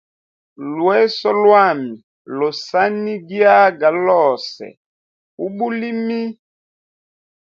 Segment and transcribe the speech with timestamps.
[0.75, 1.93] Lweso lwami
[2.37, 4.67] losanigiaga lose
[5.45, 6.21] ubulimi.